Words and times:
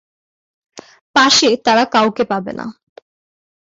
পাশে 1.15 1.49
তারা 1.65 1.83
কাউকে 1.93 2.23
পাবে 2.31 2.51
না। 2.59 2.65